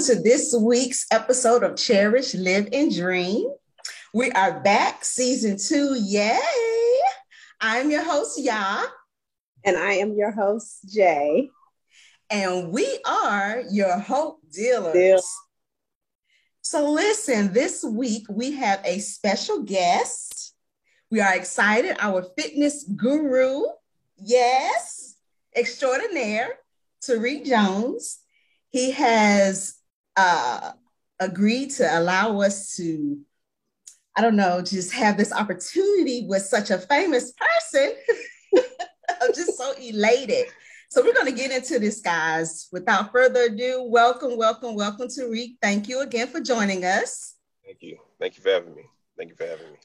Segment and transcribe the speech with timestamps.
[0.00, 3.50] welcome to this week's episode of Cherish, Live, and Dream.
[4.14, 5.94] We are back, season two.
[5.94, 6.40] Yay!
[7.60, 8.82] I'm your host, Ya.
[9.62, 11.50] And I am your host, Jay.
[12.30, 14.94] And we are your hope dealers.
[14.94, 15.20] Deal.
[16.62, 20.54] So, listen, this week we have a special guest.
[21.10, 21.96] We are excited.
[22.00, 23.64] Our fitness guru,
[24.16, 25.16] yes,
[25.54, 26.54] extraordinaire,
[27.02, 28.20] Tyre'k Jones
[28.70, 29.74] he has
[30.16, 30.72] uh,
[31.18, 33.18] agreed to allow us to,
[34.16, 37.94] I don't know, just have this opportunity with such a famous person.
[39.22, 40.46] I'm just so elated.
[40.88, 42.68] So we're going to get into this, guys.
[42.72, 45.56] Without further ado, welcome, welcome, welcome Tyre'k.
[45.62, 47.36] Thank you again for joining us.
[47.64, 47.98] Thank you.
[48.18, 48.82] Thank you for having me.
[49.16, 49.78] Thank you for having me.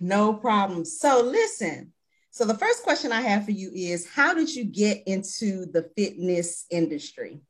[0.00, 0.84] No problem.
[0.84, 1.92] So listen.
[2.30, 5.88] So the first question I have for you is, how did you get into the
[5.96, 7.40] fitness industry?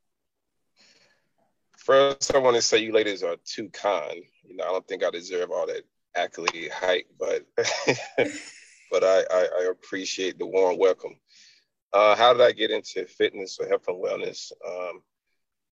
[1.84, 4.22] First, I want to say you ladies are too kind.
[4.42, 5.82] You know, I don't think I deserve all that
[6.16, 7.44] accolade hype, but
[8.90, 11.16] but I, I, I appreciate the warm welcome.
[11.92, 14.50] Uh, how did I get into fitness or health and wellness?
[14.66, 15.02] Um,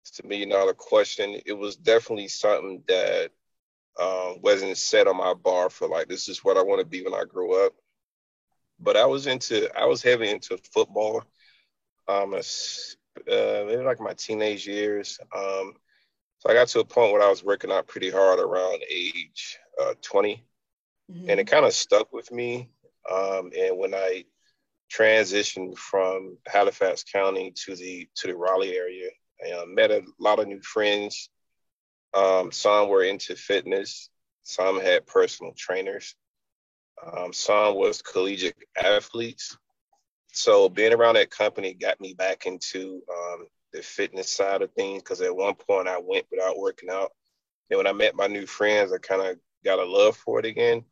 [0.05, 1.41] it's a million dollar question.
[1.47, 3.31] It was definitely something that
[3.99, 7.03] um, wasn't set on my bar for like this is what I want to be
[7.03, 7.73] when I grow up.
[8.79, 11.25] But I was into I was heavy into football.
[12.07, 12.43] Um, uh,
[13.67, 15.19] maybe like my teenage years.
[15.35, 15.73] Um,
[16.43, 19.61] so I got to a point where I was working out pretty hard around age
[19.81, 20.45] uh, 20,
[21.09, 21.31] mm-hmm.
[21.31, 22.69] and it kind of stuck with me.
[23.09, 24.25] Um, and when I
[24.93, 29.11] transitioned from Halifax County to the to the Raleigh area,
[29.47, 31.31] I uh, met a lot of new friends.
[32.12, 34.11] Um, some were into fitness,
[34.43, 36.16] some had personal trainers,
[37.06, 39.56] um, some was collegiate athletes.
[40.33, 45.03] So being around that company got me back into um, the fitness side of things
[45.03, 47.12] because at one point I went without working out.
[47.71, 50.47] And when I met my new friends, I kind of got a love for it
[50.47, 50.84] again.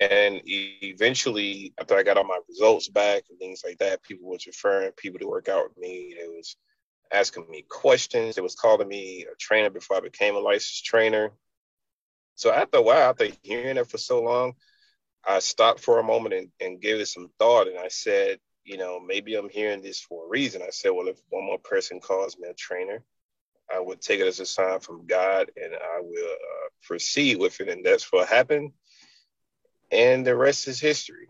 [0.00, 4.46] And eventually, after I got all my results back and things like that, people was
[4.46, 6.14] referring people to work out with me.
[6.18, 6.56] They was
[7.12, 8.36] asking me questions.
[8.36, 11.32] They was calling me a trainer before I became a licensed trainer.
[12.36, 14.54] So after a while, after hearing it for so long,
[15.26, 17.68] I stopped for a moment and, and gave it some thought.
[17.68, 20.62] And I said, you know, maybe I'm hearing this for a reason.
[20.62, 23.02] I said, well, if one more person calls me a trainer,
[23.74, 27.60] I would take it as a sign from God and I will uh, proceed with
[27.60, 27.68] it.
[27.68, 28.72] And that's what happened.
[29.90, 31.26] And the rest is history.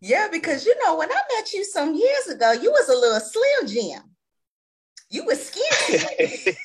[0.00, 3.20] Yeah, because you know, when I met you some years ago, you was a little
[3.20, 4.02] slim Jim.
[5.08, 6.56] You was skinny.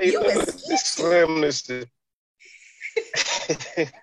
[0.06, 0.76] you was skinny.
[0.78, 1.86] Slimness you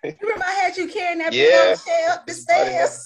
[0.04, 1.76] remember I had you carrying that yeah.
[2.12, 3.04] up the stairs?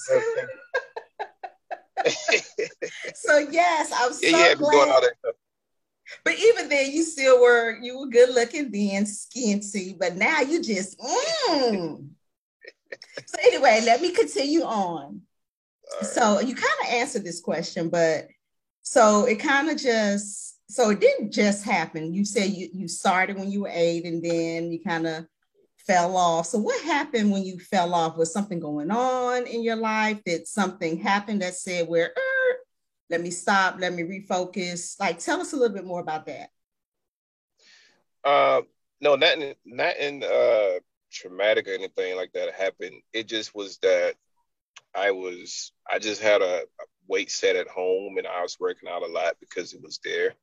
[3.14, 5.04] so yes, I'm so yeah, glad.
[6.24, 10.62] But even then, you still were you were good looking then, skinty, but now you
[10.62, 12.08] just mm.
[13.26, 15.22] so anyway, let me continue on.
[16.00, 16.10] Right.
[16.10, 18.28] So you kind of answered this question, but
[18.82, 22.14] so it kind of just so it didn't just happen.
[22.14, 25.26] You said you you started when you were eight, and then you kind of
[25.86, 26.46] fell off.
[26.46, 28.16] So, what happened when you fell off?
[28.16, 30.22] Was something going on in your life?
[30.24, 32.56] Did something happen that said, "Where, er,
[33.08, 34.98] let me stop, let me refocus"?
[34.98, 36.50] Like, tell us a little bit more about that.
[38.24, 38.62] Uh,
[39.00, 40.78] no, nothing, nothing uh,
[41.10, 43.00] traumatic or anything like that happened.
[43.12, 44.14] It just was that
[44.94, 48.88] I was, I just had a, a weight set at home, and I was working
[48.88, 50.34] out a lot because it was there.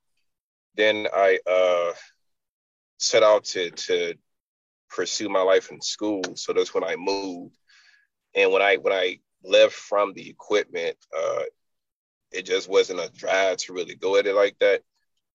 [0.76, 1.94] Then I uh,
[3.00, 4.16] set out to to
[4.90, 6.22] pursue my life in school.
[6.36, 7.56] So that's when I moved.
[8.36, 11.44] And when I when I left from the equipment, uh,
[12.32, 14.82] it just wasn't a drive to really go at it like that.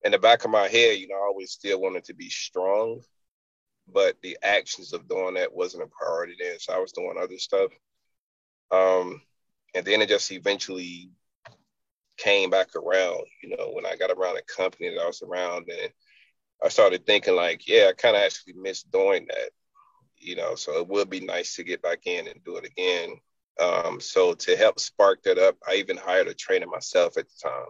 [0.03, 3.01] In the back of my head, you know, I always still wanted to be strong,
[3.91, 6.59] but the actions of doing that wasn't a priority then.
[6.59, 7.71] So I was doing other stuff.
[8.71, 9.21] Um,
[9.75, 11.11] and then it just eventually
[12.17, 15.69] came back around, you know, when I got around a company that I was around
[15.69, 15.91] and
[16.63, 19.49] I started thinking like, yeah, I kind of actually miss doing that,
[20.17, 20.55] you know.
[20.55, 23.15] So it would be nice to get back in and do it again.
[23.59, 27.49] Um, so to help spark that up, I even hired a trainer myself at the
[27.49, 27.67] time,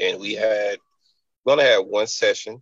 [0.00, 0.78] and we had
[1.44, 2.60] we only had one session,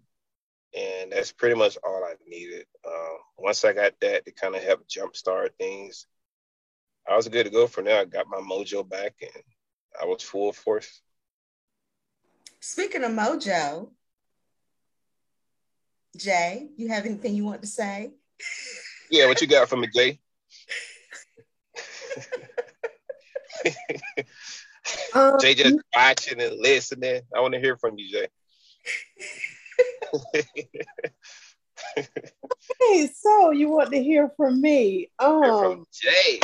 [0.77, 2.67] and that's pretty much all I needed.
[2.87, 6.07] Uh, once I got that to kind of help jumpstart things,
[7.09, 8.01] I was good to go for now.
[8.01, 9.43] I got my mojo back, and
[10.01, 11.01] I was full force.
[12.61, 13.91] Speaking of mojo,
[16.17, 18.13] Jay, you have anything you want to say?
[19.11, 20.21] Yeah, what you got from me, Jay?
[25.15, 27.23] Um, Jay just watching and listening.
[27.35, 28.29] I want to hear from you, Jay.
[32.81, 35.11] hey, so you want to hear from me?
[35.19, 36.41] Um, hear from um, Jay.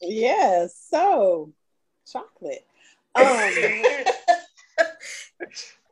[0.00, 0.76] Yes.
[0.90, 1.52] So,
[2.06, 2.66] chocolate.
[3.16, 3.24] Um,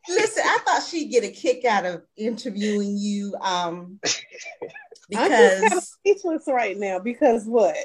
[0.09, 3.35] listen, I thought she'd get a kick out of interviewing you.
[3.41, 4.01] Um,
[5.09, 6.99] because I'm kind of speechless right now.
[6.99, 7.77] Because what?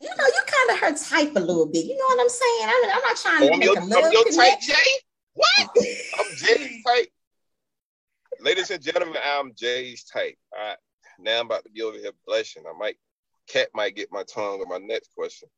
[0.00, 1.84] You know, you kind of her type a little bit.
[1.84, 2.62] You know what I'm saying?
[2.62, 4.04] I am not trying to oh, make your, a little.
[4.04, 4.74] I'm your type, Jay.
[5.34, 5.68] What?
[6.18, 7.08] I'm Jay's type.
[8.40, 10.36] Ladies and gentlemen, I'm Jay's type.
[10.56, 10.76] All right.
[11.18, 12.64] Now I'm about to be over here blushing.
[12.66, 12.96] I might,
[13.48, 15.48] cat might get my tongue on my next question.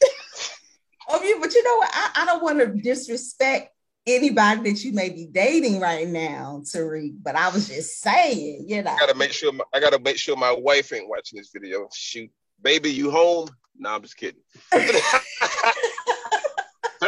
[1.08, 1.90] oh, you, but you know what?
[1.92, 3.72] I, I don't want to disrespect
[4.08, 7.22] anybody that you may be dating right now, Tyre'k.
[7.22, 8.92] But I was just saying, you know.
[8.92, 11.88] I gotta make sure my, I gotta make sure my wife ain't watching this video.
[11.94, 12.30] Shoot,
[12.62, 13.48] baby, you home?
[13.80, 14.40] No, I'm just kidding.
[14.72, 14.82] Turn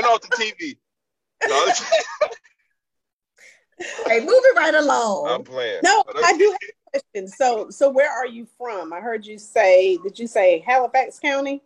[0.05, 0.79] off the TV.
[1.49, 1.69] No,
[4.07, 5.29] hey, moving right along.
[5.29, 5.81] I'm playing.
[5.83, 7.29] No, I do have a question.
[7.29, 8.93] So, so where are you from?
[8.93, 9.97] I heard you say.
[9.99, 11.63] Did you say Halifax County?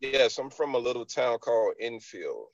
[0.00, 2.46] Yes, I'm from a little town called Enfield.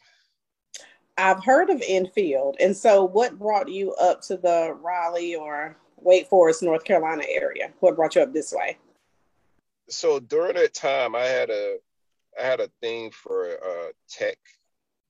[1.19, 6.29] I've heard of Enfield, and so what brought you up to the Raleigh or Wake
[6.29, 7.73] Forest, North Carolina area?
[7.81, 8.79] What brought you up this way?
[9.89, 11.79] So during that time, I had a
[12.39, 14.37] I had a thing for uh, tech,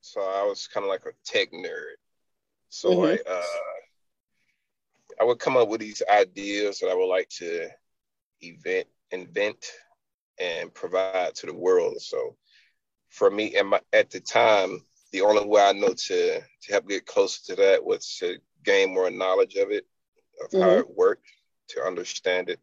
[0.00, 1.96] so I was kind of like a tech nerd.
[2.68, 3.28] So mm-hmm.
[3.28, 3.42] I uh,
[5.20, 7.68] I would come up with these ideas that I would like to
[8.42, 9.64] event, invent,
[10.38, 12.00] and provide to the world.
[12.00, 12.36] So
[13.08, 16.88] for me, and my, at the time, the only way I know to to help
[16.88, 19.86] get closer to that was to gain more knowledge of it,
[20.42, 20.62] of mm-hmm.
[20.62, 21.26] how it worked,
[21.70, 22.60] to understand it.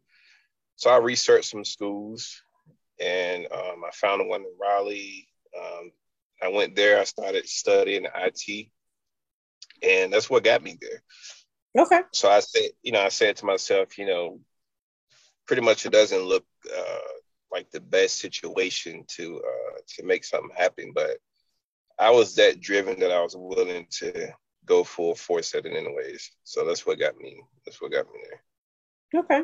[0.76, 2.42] So I researched some schools,
[3.00, 5.28] and um, I found one in Raleigh.
[5.56, 5.92] Um,
[6.42, 7.00] I went there.
[7.00, 8.68] I started studying IT,
[9.82, 11.02] and that's what got me there.
[11.76, 12.00] Okay.
[12.12, 14.40] So I said, you know, I said to myself, you know,
[15.46, 16.44] pretty much it doesn't look
[16.76, 16.98] uh,
[17.50, 21.18] like the best situation to uh, to make something happen, but
[21.98, 24.28] I was that driven that I was willing to
[24.64, 26.30] go full force at it anyways.
[26.42, 27.42] So that's what got me.
[27.64, 29.20] That's what got me there.
[29.22, 29.42] Okay.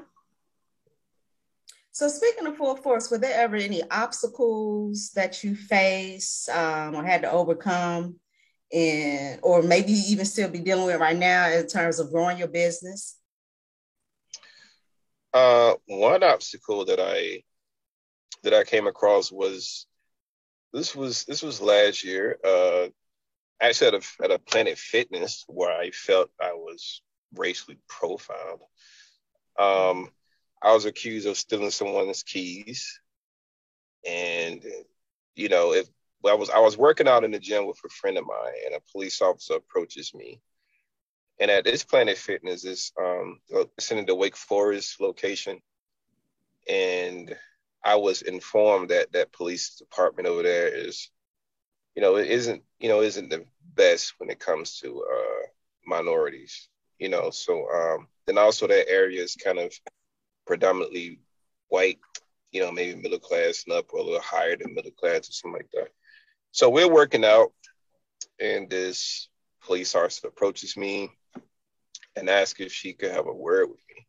[1.93, 7.05] So speaking of full force, were there ever any obstacles that you faced um, or
[7.05, 8.17] had to overcome,
[8.73, 12.49] and or maybe even still be dealing with right now in terms of growing your
[12.49, 13.17] business?
[15.33, 17.43] Uh, one obstacle that I
[18.43, 19.87] that I came across was
[20.73, 22.39] this was this was last year.
[22.45, 22.89] Uh,
[23.61, 27.03] actually, at a, at a Planet Fitness where I felt I was
[27.35, 28.63] racially profiled.
[29.59, 30.11] Um,
[30.63, 33.01] I was accused of stealing someone's keys,
[34.07, 34.65] and
[35.35, 35.89] you know, if
[36.27, 38.75] I was I was working out in the gym with a friend of mine, and
[38.75, 40.41] a police officer approaches me.
[41.41, 45.61] And at this Planet Fitness is um, it's in the Wake Forest location,
[46.69, 47.35] and
[47.85, 51.11] I was informed that that police department over there is,
[51.95, 55.47] you know, it isn't, you know, isn't the best when it comes to uh,
[55.87, 57.31] minorities, you know.
[57.31, 59.73] So um, then also that area is kind of
[60.47, 61.21] predominantly
[61.69, 61.99] white,
[62.53, 65.33] you know, maybe middle class and up or a little higher than middle class or
[65.33, 65.89] something like that.
[66.53, 67.53] So we're working out,
[68.41, 69.29] and this
[69.63, 71.11] police officer approaches me
[72.17, 74.07] and asks if she could have a word with me.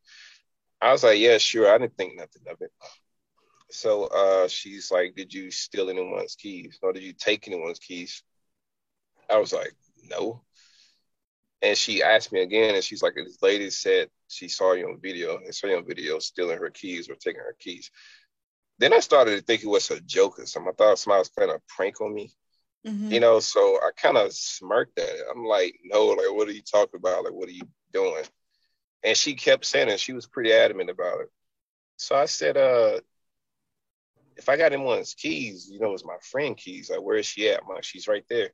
[0.82, 1.70] I was like, yeah, sure.
[1.72, 2.72] I didn't think nothing of it.
[3.72, 6.78] So uh, she's like, Did you steal anyone's keys?
[6.82, 8.24] Or did you take anyone's keys?
[9.30, 9.74] I was like,
[10.10, 10.44] No.
[11.64, 15.00] And she asked me again, and she's like, This lady said she saw you on
[15.02, 17.92] video and saw you on video stealing her keys or taking her keys.
[18.78, 20.72] Then I started to think it was a joke or something.
[20.72, 22.32] I thought somebody was playing a prank on me.
[22.86, 23.12] Mm-hmm.
[23.12, 25.22] You know, so I kind of smirked at it.
[25.30, 27.24] I'm like, no, like, what are you talking about?
[27.24, 28.24] Like, what are you doing?
[29.04, 30.00] And she kept saying it.
[30.00, 31.28] She was pretty adamant about it.
[31.98, 33.02] So I said, uh,
[34.42, 36.90] if I got anyone's keys, you know, it's my friend keys.
[36.90, 37.62] Like, where is she at?
[37.62, 38.50] I'm she's right there.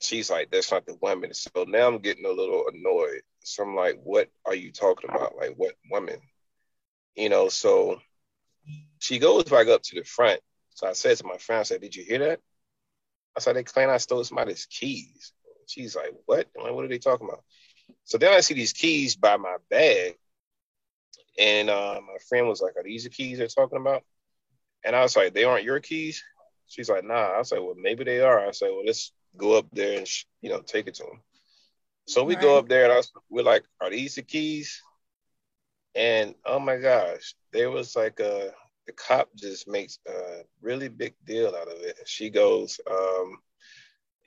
[0.00, 1.32] She's like, that's not the woman.
[1.34, 3.22] So now I'm getting a little annoyed.
[3.44, 5.36] So I'm like, what are you talking about?
[5.36, 6.18] Like, what woman?
[7.14, 8.00] You know, so
[8.98, 10.40] she goes back up to the front.
[10.70, 12.40] So I said to my friend, I said, Did you hear that?
[13.36, 15.32] I said, They claim I stole somebody's keys.
[15.68, 16.48] She's like, What?
[16.58, 17.44] I'm like, what are they talking about?
[18.02, 20.16] So then I see these keys by my bag.
[21.38, 24.02] And uh, my friend was like, Are these the keys they're talking about?
[24.84, 26.22] And I was like, they aren't your keys?
[26.66, 27.14] She's like, nah.
[27.14, 28.46] I was like, well, maybe they are.
[28.46, 31.20] I said, well, let's go up there and, sh- you know, take it to them.
[32.06, 32.42] So we right.
[32.42, 34.82] go up there and I was, we're like, are these the keys?
[35.94, 38.50] And oh my gosh, there was like a,
[38.86, 41.98] the cop just makes a really big deal out of it.
[42.04, 43.38] She goes, um,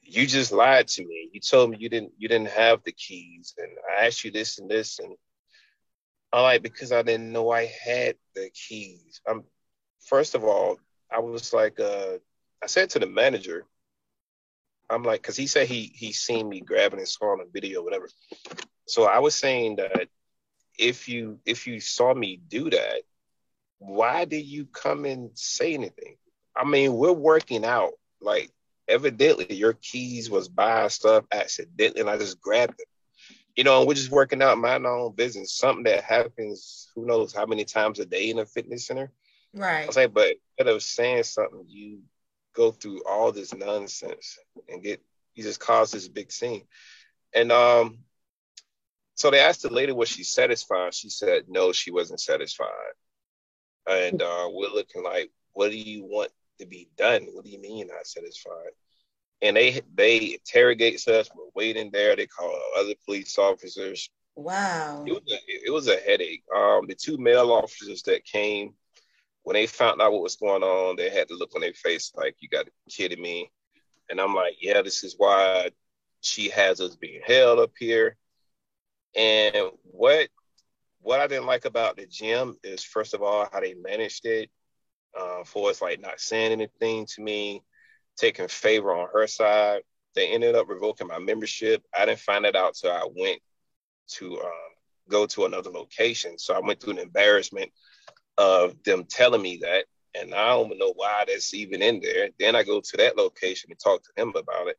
[0.02, 1.30] you just lied to me.
[1.34, 4.58] You told me you didn't you didn't have the keys, and I asked you this
[4.58, 5.14] and this, and
[6.32, 9.22] I'm like because I didn't know I had the keys.
[9.28, 9.44] I'm
[10.02, 10.80] first of all,
[11.12, 12.18] I was like, uh,
[12.64, 13.66] I said to the manager,
[14.90, 18.10] I'm like, because he said he he seen me grabbing and saw on video, whatever.
[18.86, 20.08] So I was saying that
[20.80, 23.02] if you if you saw me do that,
[23.80, 26.16] why did you come and say anything?
[26.56, 27.94] I mean, we're working out.
[28.22, 28.52] Like,
[28.88, 32.86] evidently, your keys was buying stuff accidentally, and I just grabbed them.
[33.56, 35.54] You know, we're just working out, my own business.
[35.54, 39.12] Something that happens, who knows how many times a day in a fitness center.
[39.58, 39.90] Right.
[39.90, 42.00] I like, but instead of saying something, you
[42.54, 44.38] go through all this nonsense
[44.70, 45.02] and get
[45.36, 46.64] you just cause this big scene.
[47.34, 48.00] And um,
[49.16, 50.94] so they asked the lady was she satisfied.
[50.94, 52.68] She said no, she wasn't satisfied.
[53.88, 57.28] And uh, we're looking like, what do you want to be done?
[57.32, 58.72] What do you mean not satisfied?
[59.42, 61.30] And they they interrogate us.
[61.36, 62.16] We're waiting there.
[62.16, 64.10] They call other police officers.
[64.36, 65.04] Wow.
[65.06, 66.44] It was a, it was a headache.
[66.56, 68.74] Um, the two male officers that came
[69.48, 72.12] when they found out what was going on, they had to look on their face
[72.14, 73.50] like, "You got to kidding me."
[74.10, 75.72] And I'm like, "Yeah, this is why
[76.20, 78.18] she has us being held up here."
[79.16, 80.28] And what
[81.00, 84.52] what I didn't like about the gym is, first of all, how they managed it.
[85.18, 87.64] Uh, for us, like not saying anything to me,
[88.18, 89.82] taking favor on her side.
[90.14, 91.82] They ended up revoking my membership.
[91.98, 93.40] I didn't find that out till I went
[94.16, 94.72] to um,
[95.08, 96.38] go to another location.
[96.38, 97.72] So I went through an embarrassment
[98.38, 99.86] of them telling me that.
[100.20, 102.30] And I don't know why that's even in there.
[102.40, 104.78] Then I go to that location and talk to them about it.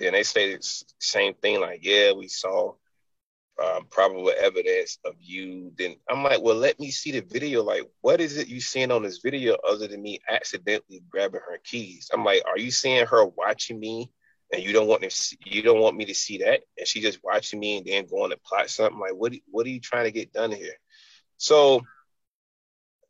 [0.00, 2.74] Then they say the same thing, like, yeah, we saw
[3.62, 5.72] um, probable evidence of you.
[5.78, 7.62] Then I'm like, well, let me see the video.
[7.62, 11.58] Like, what is it you seeing on this video other than me accidentally grabbing her
[11.62, 12.10] keys?
[12.12, 14.10] I'm like, are you seeing her watching me
[14.52, 16.62] and you don't want to see, you don't want me to see that?
[16.76, 19.70] And she just watching me and then going to plot something like, what, what are
[19.70, 20.74] you trying to get done here?
[21.36, 21.82] So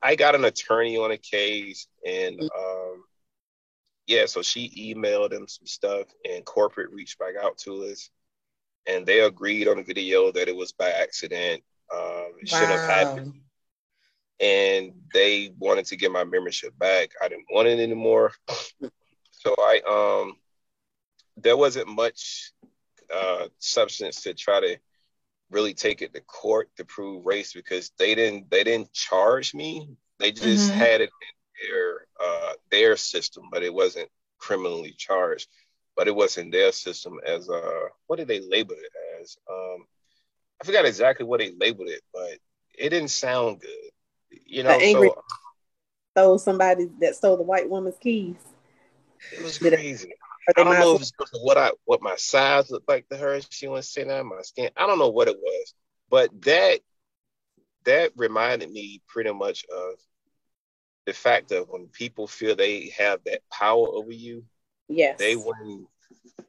[0.05, 3.05] I got an attorney on a case, and um,
[4.07, 8.11] yeah, so she emailed him some stuff, and corporate reached back out to us,
[8.87, 11.63] and they agreed on the video that it was by accident.
[11.91, 12.59] Um, it wow.
[12.59, 13.33] shouldn't have happened,
[14.41, 17.13] and they wanted to get my membership back.
[17.23, 18.33] I didn't want it anymore,
[19.31, 20.35] so I um,
[21.39, 22.53] there wasn't much
[23.13, 24.77] uh, substance to try to
[25.51, 29.89] really take it to court to prove race because they didn't they didn't charge me.
[30.19, 30.79] They just mm-hmm.
[30.79, 34.09] had it in their uh, their system, but it wasn't
[34.39, 35.49] criminally charged.
[35.97, 39.37] But it was in their system as uh what did they label it as?
[39.51, 39.85] Um,
[40.61, 42.39] I forgot exactly what they labeled it, but
[42.77, 44.41] it didn't sound good.
[44.47, 45.23] You know, angry so,
[46.13, 48.37] stole somebody that stole the white woman's keys.
[49.33, 50.13] It was crazy.
[50.49, 53.17] I don't know if it's because of what I what my size looked like to
[53.17, 53.41] her.
[53.51, 54.71] She wants to say that my skin.
[54.77, 55.75] I don't know what it was,
[56.11, 56.81] but that
[57.85, 59.95] that reminded me pretty much of
[61.07, 64.45] the fact of when people feel they have that power over you.
[64.89, 65.87] Yes, they when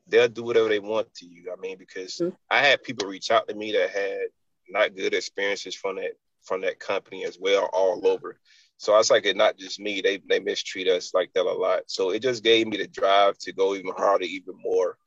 [0.07, 1.51] they'll do whatever they want to you.
[1.51, 2.35] I mean, because mm-hmm.
[2.49, 4.27] I had people reach out to me that had
[4.69, 8.37] not good experiences from that from that company as well, all over.
[8.77, 10.01] So I was like, it's not just me.
[10.01, 11.83] They they mistreat us like that a lot.
[11.87, 14.97] So it just gave me the drive to go even harder, even more.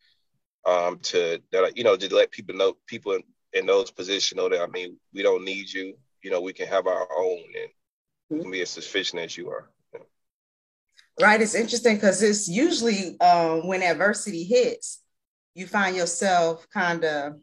[0.67, 3.23] Um, to that you know, to let people know, people in,
[3.53, 5.95] in those positions know that I mean, we don't need you.
[6.23, 7.43] You know, we can have our own
[8.31, 9.71] and can be as sufficient as you are.
[11.21, 11.41] Right.
[11.41, 15.03] It's interesting because it's usually um, when adversity hits,
[15.55, 17.35] you find yourself kind of,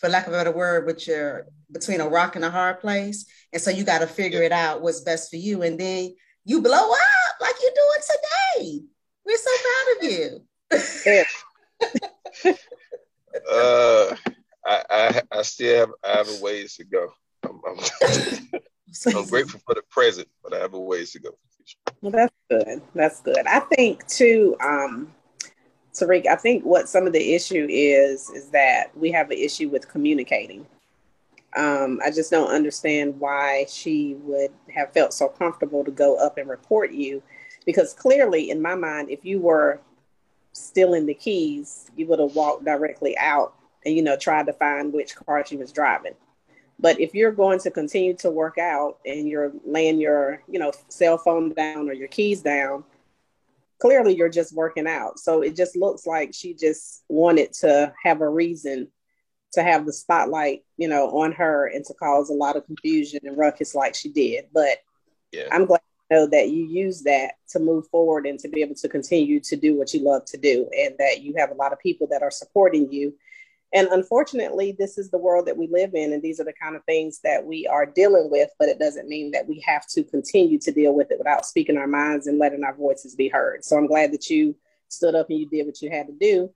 [0.00, 3.26] for lack of a better word, with your between a rock and a hard place.
[3.52, 5.62] And so you got to figure it out what's best for you.
[5.62, 6.14] And then
[6.44, 8.80] you blow up like you're doing today.
[9.24, 10.44] We're so proud of you.
[13.50, 14.16] uh,
[14.66, 17.08] I, I, I still have, I have a ways to go.
[17.44, 17.78] I'm, I'm,
[19.14, 21.30] I'm grateful for the present, but I have a ways to go.
[22.00, 22.82] Well, that's good.
[22.94, 23.46] That's good.
[23.46, 25.12] I think too, um,
[25.92, 29.68] Tyre'k, I think what some of the issue is is that we have an issue
[29.68, 30.66] with communicating.
[31.56, 36.38] Um, I just don't understand why she would have felt so comfortable to go up
[36.38, 37.22] and report you,
[37.66, 39.80] because clearly, in my mind, if you were
[40.52, 43.54] stealing the keys, you would have walked directly out
[43.84, 46.14] and you know tried to find which car she was driving.
[46.78, 50.72] But if you're going to continue to work out and you're laying your you know
[50.88, 52.84] cell phone down or your keys down,
[53.80, 55.18] clearly you're just working out.
[55.18, 58.88] So it just looks like she just wanted to have a reason
[59.52, 63.20] to have the spotlight, you know, on her and to cause a lot of confusion
[63.24, 64.46] and ruckus like she did.
[64.52, 64.78] But
[65.32, 65.48] yeah.
[65.50, 68.76] I'm glad to know that you use that to move forward and to be able
[68.76, 71.72] to continue to do what you love to do and that you have a lot
[71.72, 73.14] of people that are supporting you
[73.72, 76.76] and unfortunately this is the world that we live in and these are the kind
[76.76, 80.02] of things that we are dealing with but it doesn't mean that we have to
[80.04, 83.64] continue to deal with it without speaking our minds and letting our voices be heard
[83.64, 84.54] so i'm glad that you
[84.88, 86.50] stood up and you did what you had to do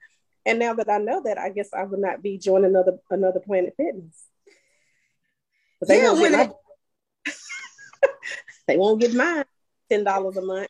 [0.46, 3.40] and now that i know that i guess i would not be joining another another
[3.40, 4.24] planet fitness
[5.80, 6.48] but they yeah, won't get
[7.26, 7.32] my,
[8.68, 9.44] they won't get mine
[9.88, 10.68] ten dollars a month.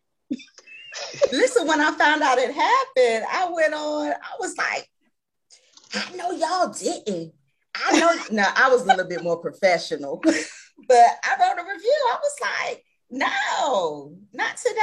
[1.32, 4.12] Listen, when I found out it happened, I went on.
[4.12, 4.88] I was like,
[6.38, 7.32] y'all didn't.
[7.74, 8.12] I know.
[8.30, 10.32] no, I was a little bit more professional, but
[11.24, 12.06] I wrote a review.
[12.10, 14.80] I was like, no, not today.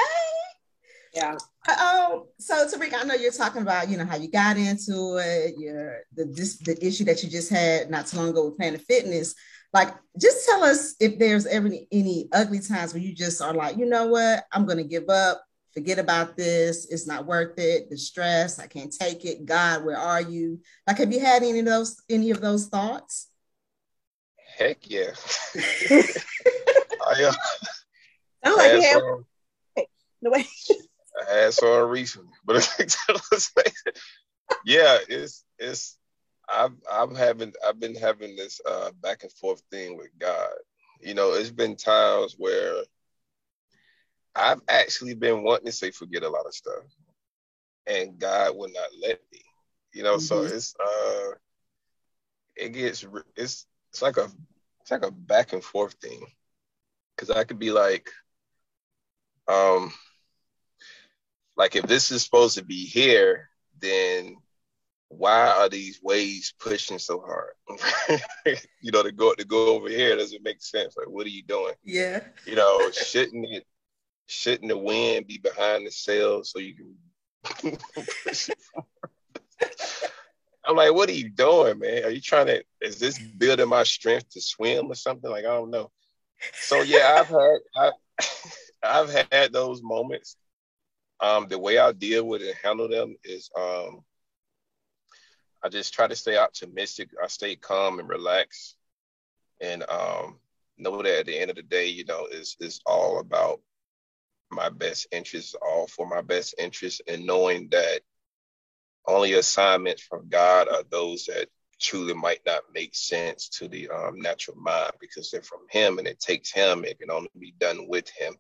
[1.14, 1.36] Yeah.
[1.68, 2.26] Um.
[2.40, 6.00] So, Tyre'k, I know you're talking about, you know, how you got into it, your
[6.16, 9.36] the this the issue that you just had not too long ago with Planet Fitness.
[9.74, 13.78] Like, just tell us if there's ever any ugly times where you just are like,
[13.78, 17.98] you know what, I'm gonna give up, forget about this, it's not worth it, the
[17.98, 19.46] stress, I can't take it.
[19.46, 20.60] God, where are you?
[20.88, 23.30] Like, have you had any of those any of those thoughts?
[24.58, 25.12] Heck yeah.
[25.56, 27.34] I, uh,
[28.46, 29.02] Sound like you have
[30.22, 30.46] no way.
[31.30, 32.68] I had some recently, but
[34.66, 35.98] yeah, it's it's
[36.50, 40.50] I've I'm having I've been having this uh, back and forth thing with God.
[41.00, 42.84] You know, it's been times where
[44.36, 46.84] I've actually been wanting to say forget a lot of stuff,
[47.86, 49.42] and God will not let me.
[49.94, 50.20] You know, mm-hmm.
[50.20, 51.32] so it's uh,
[52.56, 54.30] it gets it's it's like a
[54.82, 56.26] it's like a back and forth thing,
[57.16, 58.10] because I could be like,
[59.48, 59.92] um,
[61.58, 64.38] like if this is supposed to be here, then
[65.10, 67.52] why are these waves pushing so hard?
[68.82, 70.96] you know, to go to go over here doesn't make sense.
[70.96, 71.74] Like, what are you doing?
[71.84, 72.24] Yeah.
[72.46, 73.66] You know, shouldn't it
[74.32, 76.96] shouldn't the wind be behind the sail so you can
[80.64, 82.04] I'm like, what are you doing, man?
[82.06, 85.30] Are you trying to is this building my strength to swim or something?
[85.30, 85.92] Like, I don't know.
[86.54, 87.92] So yeah, I've had I,
[88.84, 90.38] I've had those moments.
[91.20, 94.04] Um, the way I deal with it and handle them is um
[95.64, 97.10] I just try to stay optimistic.
[97.22, 98.78] I stay calm and relaxed,
[99.60, 100.40] and um,
[100.78, 103.62] know that at the end of the day, you know, is is all about
[104.52, 108.02] my best interests, all for my best interest, and knowing that
[109.08, 111.48] only assignments from God are those that
[111.80, 116.08] truly might not make sense to the um, natural mind because they're from Him, and
[116.08, 116.86] it takes Him.
[116.86, 118.36] It can only be done with Him,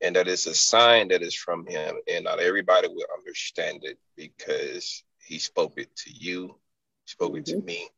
[0.00, 3.98] and that it's a sign that is from Him, and not everybody will understand it
[4.16, 6.56] because he spoke it to you,
[7.04, 7.60] spoke it mm-hmm.
[7.60, 7.88] to me.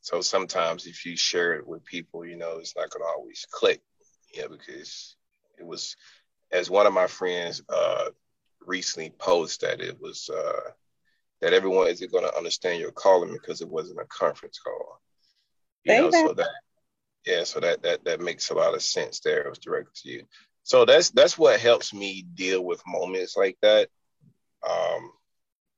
[0.00, 3.80] So sometimes if you share it with people, you know, it's not gonna always click,
[4.34, 5.16] yeah, because
[5.58, 5.96] it was
[6.52, 8.10] as one of my friends uh
[8.64, 10.70] recently posted that it was uh
[11.40, 15.00] that everyone isn't gonna understand your calling because it wasn't a conference call.
[15.84, 16.50] You know, so that
[17.26, 19.42] yeah, so that that that makes a lot of sense there.
[19.42, 20.24] It was directed to you.
[20.62, 23.88] So that's that's what helps me deal with moments like that.
[24.68, 25.10] Um,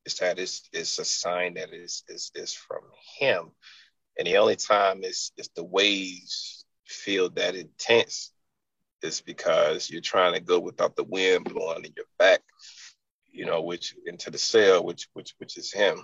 [0.05, 2.81] is that it's, it's a sign that is is is from
[3.19, 3.51] him.
[4.17, 8.31] And the only time is is the waves feel that intense
[9.01, 12.41] is because you're trying to go without the wind blowing in your back,
[13.31, 16.01] you know, which into the sail, which which which is him.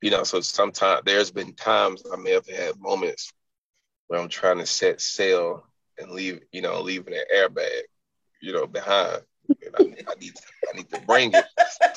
[0.00, 3.32] You know, so sometimes there's been times I may have had moments
[4.06, 5.64] where I'm trying to set sail
[5.98, 7.82] and leave, you know, leaving an airbag,
[8.40, 9.22] you know, behind.
[9.50, 11.44] I, I need to, I need to bring it.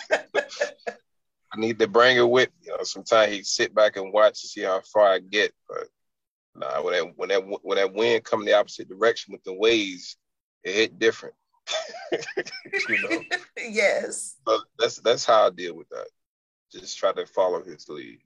[1.53, 2.49] I need to bring it with.
[2.63, 5.53] You know, sometimes he sit back and watch to see how far I get.
[5.67, 5.87] But
[6.55, 9.53] nah, when that when that when that wind come in the opposite direction with the
[9.53, 10.17] waves,
[10.63, 11.35] it hit different.
[12.89, 13.21] you know.
[13.57, 14.37] yes.
[14.45, 16.07] But that's that's how I deal with that.
[16.71, 18.19] Just try to follow his lead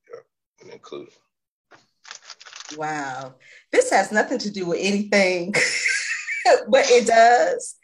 [0.62, 2.78] and include him.
[2.78, 3.36] Wow.
[3.72, 5.54] This has nothing to do with anything,
[6.68, 7.76] but it does.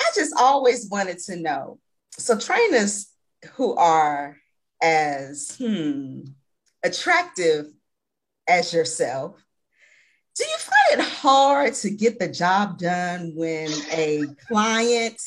[0.00, 1.78] I just always wanted to know.
[2.12, 3.08] So trainers
[3.52, 4.36] who are
[4.82, 6.20] as hmm,
[6.84, 7.66] attractive
[8.48, 9.44] as yourself,
[10.36, 15.20] do you find it hard to get the job done when a client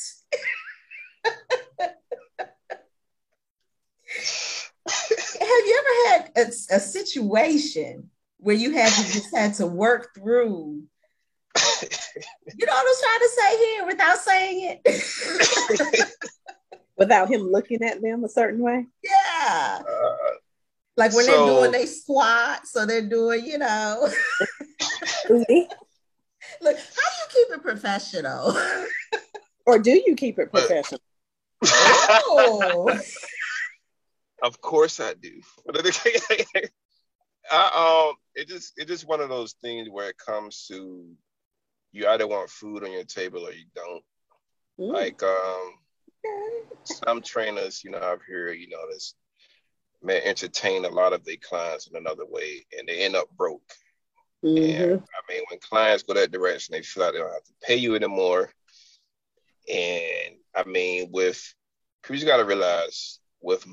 [1.81, 1.93] have
[5.65, 10.81] you ever had a, a, situation where you had to just had to work through
[12.55, 16.09] you know what I'm trying to say here without saying it
[17.01, 18.85] without him looking at them a certain way?
[19.03, 19.81] Yeah.
[19.81, 20.15] Uh,
[20.97, 24.09] like when so, they're doing they squat, so they're doing, you know.
[25.29, 28.55] Look, how do you keep it professional.
[29.65, 31.01] or do you keep it professional?
[31.63, 32.99] oh.
[34.43, 35.41] of course I do.
[37.51, 41.05] I, um, it just it just one of those things where it comes to
[41.91, 44.03] you either want food on your table or you don't.
[44.79, 44.93] Mm.
[44.93, 45.73] Like um,
[46.83, 49.15] some trainers, you know, I've heard, you know, this
[50.03, 53.73] may entertain a lot of their clients in another way, and they end up broke.
[54.43, 54.81] Mm-hmm.
[54.81, 57.53] And I mean, when clients go that direction, they feel like they don't have to
[57.61, 58.51] pay you anymore.
[59.71, 61.53] And I mean, with
[62.09, 63.65] you just got to realize with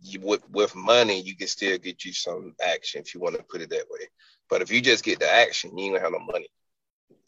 [0.00, 3.42] you, with with money, you can still get you some action if you want to
[3.42, 4.00] put it that way.
[4.48, 6.48] But if you just get the action, you ain't gonna have no money.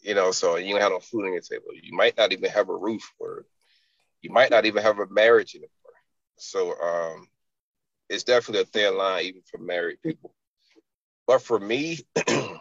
[0.01, 1.67] You know, so you don't have no food on your table.
[1.73, 3.45] You might not even have a roof, or
[4.21, 5.69] you might not even have a marriage anymore.
[6.37, 7.27] So um,
[8.09, 10.33] it's definitely a thin line, even for married people.
[11.27, 12.59] But for me, oh,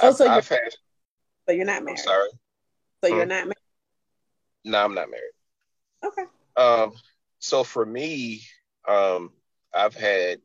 [0.00, 0.60] I've, so, I've had,
[1.48, 1.98] so you're not married.
[1.98, 2.28] I'm sorry.
[3.02, 3.30] So you're hmm.
[3.30, 3.54] not married.
[4.64, 5.32] No, I'm not married.
[6.04, 6.24] Okay.
[6.56, 6.92] Um,
[7.38, 8.42] so for me,
[8.86, 9.30] um,
[9.74, 10.40] I've had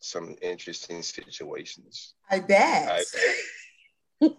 [0.00, 2.14] some interesting situations.
[2.30, 3.02] I bet.
[4.22, 4.30] I've,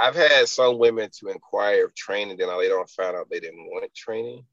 [0.00, 3.40] I've had some women to inquire of training, then I later on found out they
[3.40, 4.44] didn't want training.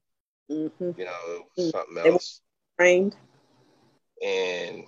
[0.50, 0.90] Mm-hmm.
[0.98, 1.70] You know, mm-hmm.
[1.70, 2.40] something else.
[2.78, 3.16] Trained.
[4.24, 4.84] And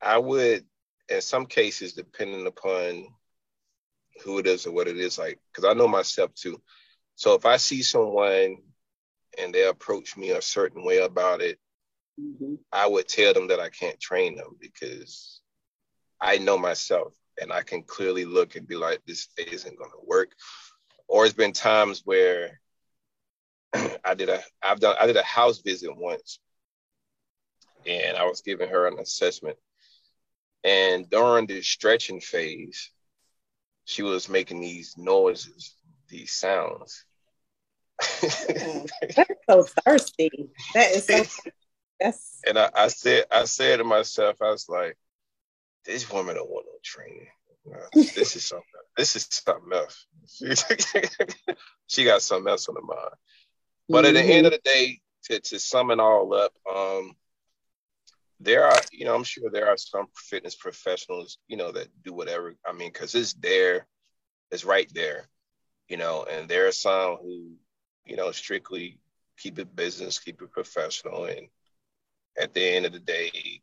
[0.00, 0.64] I would,
[1.08, 3.08] in some cases, depending upon
[4.22, 6.60] who it is or what it is, like, because I know myself too.
[7.16, 8.56] So if I see someone
[9.38, 11.58] and they approach me a certain way about it,
[12.20, 12.54] mm-hmm.
[12.72, 15.40] I would tell them that I can't train them because
[16.20, 20.06] I know myself and I can clearly look and be like, this isn't going to
[20.06, 20.32] work.
[21.08, 22.60] Or it's been times where
[24.04, 26.38] I did a I've done I did a house visit once
[27.86, 29.56] and I was giving her an assessment.
[30.62, 32.90] And during the stretching phase,
[33.84, 35.76] she was making these noises,
[36.08, 37.04] these sounds.
[38.22, 40.30] that's so thirsty.
[40.74, 41.24] That is so
[42.00, 44.96] that's and I, I, said I said to myself, I was like,
[45.84, 47.28] this woman don't want no training.
[47.92, 50.06] this is something this is something else.
[51.86, 53.14] she got something else on her mind.
[53.88, 54.16] But mm-hmm.
[54.16, 57.14] at the end of the day, to, to sum it all up, um,
[58.40, 62.12] there are, you know, I'm sure there are some fitness professionals, you know, that do
[62.12, 62.54] whatever.
[62.66, 63.86] I mean, because it's there,
[64.50, 65.28] it's right there,
[65.88, 67.52] you know, and there are some who,
[68.04, 68.98] you know, strictly
[69.38, 71.24] keep it business, keep it professional.
[71.24, 71.48] And
[72.38, 73.62] at the end of the day,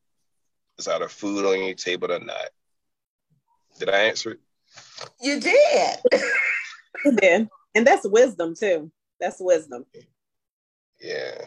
[0.82, 2.50] is either food on your table or not.
[3.80, 4.40] Did I answer it?
[5.22, 6.00] You did.
[7.06, 7.50] you did.
[7.76, 8.92] And that's wisdom too.
[9.22, 9.86] That's wisdom.
[11.00, 11.46] Yeah.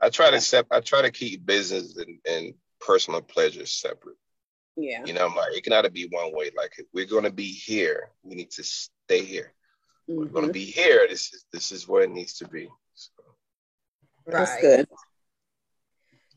[0.00, 4.16] I try to sep- I try to keep business and, and personal pleasures separate.
[4.76, 5.04] Yeah.
[5.04, 6.50] You know, I'm like, it cannot be one way.
[6.56, 9.52] Like if we're gonna be here, we need to stay here.
[10.08, 10.20] Mm-hmm.
[10.20, 10.52] We're gonna mm-hmm.
[10.52, 11.06] be here.
[11.08, 12.68] This is this is where it needs to be.
[12.94, 13.10] So.
[14.26, 14.38] Right.
[14.38, 14.88] That's good.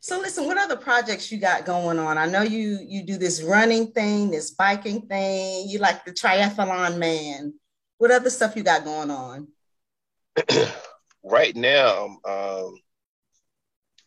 [0.02, 2.18] So listen, what other projects you got going on?
[2.18, 5.68] I know you you do this running thing, this biking thing.
[5.68, 7.54] You like the triathlon man.
[7.98, 9.50] What other stuff you got going on?
[11.24, 12.76] Right now, um,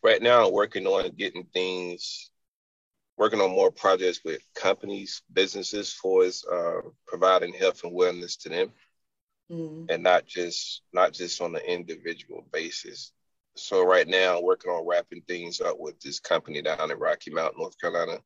[0.03, 2.31] right now I'm working on getting things,
[3.16, 8.73] working on more projects with companies, businesses for uh, providing health and wellness to them,
[9.51, 9.87] mm.
[9.88, 13.12] and not just not just on an individual basis.
[13.55, 17.31] So right now, I'm working on wrapping things up with this company down in Rocky
[17.31, 18.18] Mount, North Carolina.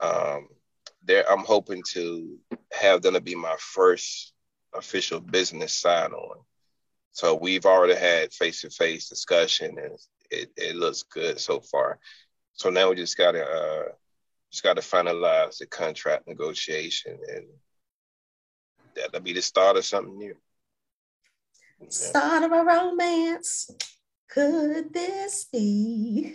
[0.00, 0.48] Um,
[1.04, 2.38] there, I'm hoping to
[2.72, 4.32] have them to be my first
[4.74, 6.38] official business sign on.
[7.12, 9.98] So we've already had face to face discussion, and
[10.30, 11.98] it, it looks good so far.
[12.54, 13.92] So now we just gotta uh,
[14.50, 17.44] just gotta finalize the contract negotiation, and
[18.96, 20.34] that'll be the start of something new.
[21.88, 23.70] Start of a romance.
[24.28, 26.34] Could this be?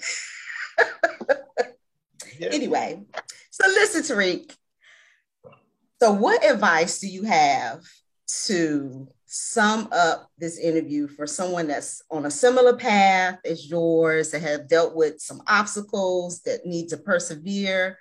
[2.39, 2.49] yeah.
[2.51, 3.03] Anyway,
[3.49, 4.55] so listen, Tyre'k.
[5.99, 7.83] So, what advice do you have
[8.45, 14.41] to sum up this interview for someone that's on a similar path as yours that
[14.41, 17.99] have dealt with some obstacles that need to persevere.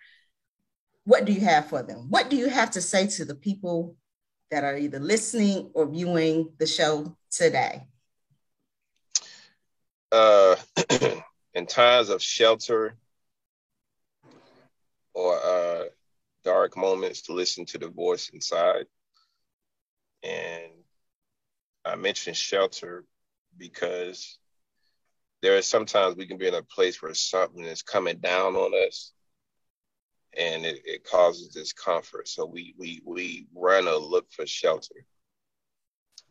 [1.05, 2.07] What do you have for them?
[2.11, 3.97] What do you have to say to the people
[4.53, 7.83] that are either listening or viewing the show today?
[10.13, 10.55] Uh,
[11.55, 12.97] in times of shelter
[15.13, 15.85] or uh,
[16.45, 18.87] dark moments to listen to the voice inside
[20.23, 20.71] and
[21.87, 23.05] I mentioned shelter
[23.57, 24.39] because
[25.43, 28.73] there is sometimes we can be in a place where something is coming down on
[28.87, 29.13] us
[30.37, 32.29] and it, it causes discomfort.
[32.29, 35.07] So we we we run or look for shelter.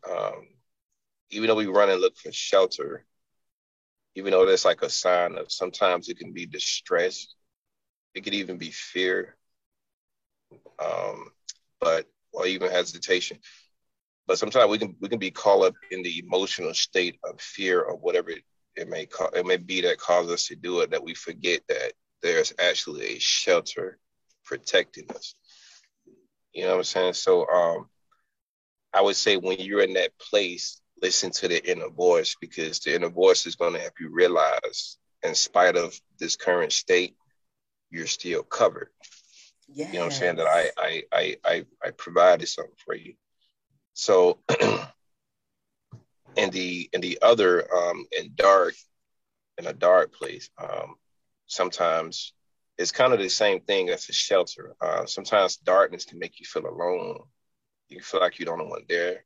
[0.08, 0.48] Um,
[1.30, 3.04] even though we run and look for shelter,
[4.14, 7.34] even though that's like a sign of sometimes it can be distress,
[8.14, 9.36] it could even be fear,
[10.78, 11.30] um,
[11.80, 13.38] but or even hesitation.
[14.26, 17.80] But sometimes we can we can be caught up in the emotional state of fear
[17.80, 18.30] or whatever
[18.74, 21.62] it, may call, it may be that causes us to do it that we forget
[21.68, 23.98] that there's actually a shelter
[24.44, 25.34] protecting us.
[26.52, 27.12] You know what I'm saying?
[27.14, 27.88] So um,
[28.92, 32.94] I would say when you're in that place, listen to the inner voice because the
[32.94, 37.14] inner voice is going to help you realize, in spite of this current state,
[37.90, 38.88] you're still covered.
[39.68, 39.92] Yes.
[39.92, 40.36] You know what I'm saying?
[40.36, 43.14] That I I I I, I provided something for you.
[43.96, 44.38] So
[46.36, 48.74] in the in the other um in dark
[49.56, 50.96] in a dark place, um,
[51.46, 52.34] sometimes
[52.76, 54.74] it's kind of the same thing as a shelter.
[54.82, 57.20] Uh, sometimes darkness can make you feel alone.
[57.88, 59.24] You feel like you're the only one there,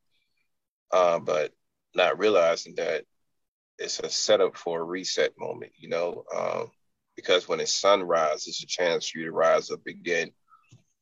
[0.92, 1.52] uh, but
[1.96, 3.04] not realizing that
[3.76, 6.70] it's a setup for a reset moment, you know, um,
[7.16, 10.30] because when the sun rises, it's a chance for you to rise up again.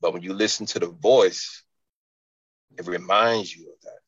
[0.01, 1.65] But when you listen to the voice,
[2.77, 4.01] it reminds you of that,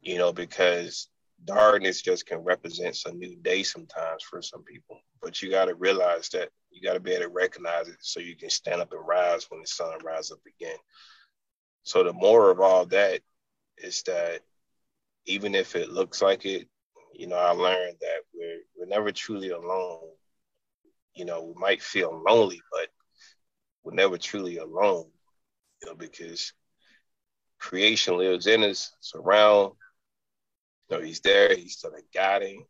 [0.00, 1.08] you know, because
[1.44, 5.00] darkness just can represent a new day sometimes for some people.
[5.22, 8.20] But you got to realize that you got to be able to recognize it so
[8.20, 10.76] you can stand up and rise when the sun rises up again.
[11.82, 13.20] So the more of all that
[13.78, 14.40] is that
[15.26, 16.68] even if it looks like it,
[17.14, 20.08] you know, I learned that we're we're never truly alone.
[21.14, 22.88] You know, we might feel lonely, but
[23.82, 25.06] we're never truly alone.
[25.82, 26.52] You know, because
[27.58, 29.72] creation lives in us, around.
[30.88, 32.64] You know, he's there, he's still guiding.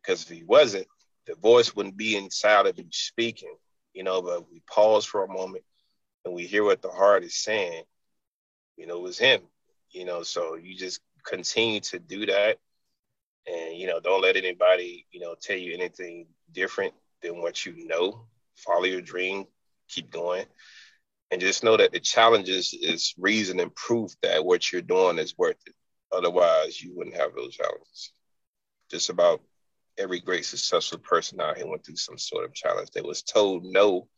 [0.00, 0.86] Because if he wasn't,
[1.26, 3.54] the voice wouldn't be inside of you speaking,
[3.94, 5.64] you know, but we pause for a moment
[6.24, 7.84] and we hear what the heart is saying,
[8.76, 9.42] you know, it was him,
[9.90, 12.58] you know, so you just continue to do that.
[13.46, 17.86] And, you know, don't let anybody, you know, tell you anything different than what you
[17.86, 18.26] know.
[18.56, 19.46] Follow your dream,
[19.88, 20.46] keep going.
[21.32, 25.36] And just know that the challenges is reason and proof that what you're doing is
[25.38, 25.74] worth it.
[26.12, 28.12] Otherwise, you wouldn't have those challenges.
[28.90, 29.40] Just about
[29.96, 32.90] every great successful person out here went through some sort of challenge.
[32.90, 34.08] They was told no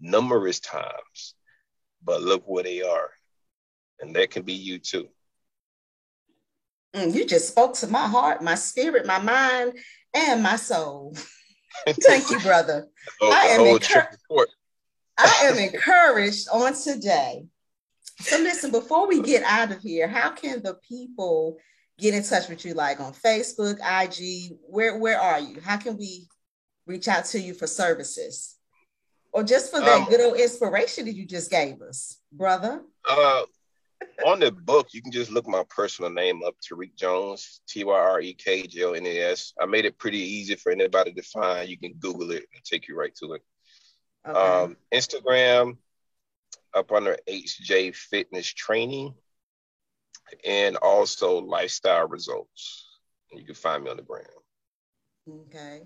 [0.00, 1.34] numerous times,
[2.02, 3.10] but look where they are.
[4.00, 5.08] And that can be you too.
[6.94, 9.74] Mm, you just spoke to my heart, my spirit, my mind,
[10.14, 11.14] and my soul.
[11.86, 12.88] Thank you, brother.
[13.20, 14.16] oh, I, am encur-
[15.18, 17.46] I am encouraged on today.
[18.20, 21.58] So listen, before we get out of here, how can the people
[21.98, 24.56] get in touch with you like on Facebook, IG?
[24.68, 25.60] Where where are you?
[25.60, 26.26] How can we
[26.86, 28.56] reach out to you for services?
[29.32, 32.82] Or just for that um, good old inspiration that you just gave us, brother?
[33.08, 33.42] Uh
[34.24, 37.92] on the book, you can just look my personal name up, Tyre'k Jones, T Y
[37.92, 39.52] R E K J O N E S.
[39.60, 41.68] I made it pretty easy for anybody to find.
[41.68, 43.42] You can Google it and take you right to it.
[44.26, 44.38] Okay.
[44.38, 45.76] Um, Instagram,
[46.72, 49.14] up under HJ Fitness Training
[50.44, 52.88] and also lifestyle results.
[53.32, 54.24] You can find me on the gram.
[55.28, 55.82] Okay.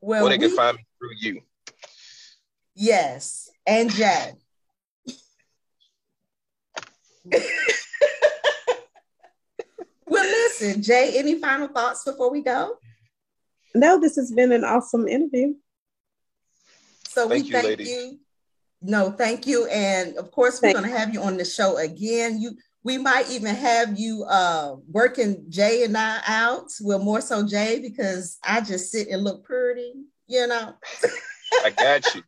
[0.00, 1.42] Well, or they we, can find me through you.
[2.74, 4.32] Yes, and Jay.
[10.06, 11.12] well, listen, Jay.
[11.16, 12.76] Any final thoughts before we go?
[13.74, 15.54] No, this has been an awesome interview.
[17.12, 17.88] So thank we you, thank ladies.
[17.88, 18.18] you.
[18.80, 22.40] No, thank you, and of course we're going to have you on the show again.
[22.40, 26.70] You we might even have you uh, working Jay and I out.
[26.80, 29.92] Well, more so Jay because I just sit and look pretty,
[30.26, 30.74] you know.
[31.64, 32.22] I got you.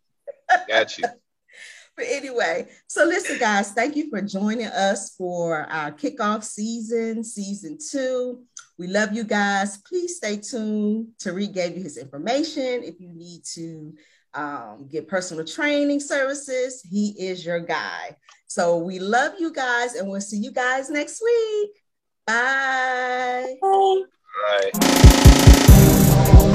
[0.68, 1.04] Got you.
[1.96, 7.78] but anyway, so listen, guys, thank you for joining us for our kickoff season, season
[7.90, 8.44] two.
[8.78, 9.78] We love you guys.
[9.78, 11.08] Please stay tuned.
[11.18, 12.84] Tyre'k gave you his information.
[12.84, 13.94] If you need to
[14.34, 18.16] um, get personal training services, he is your guy.
[18.46, 21.70] So we love you guys and we'll see you guys next week.
[22.26, 23.56] Bye.
[23.60, 24.02] Bye.
[24.72, 26.50] Bye.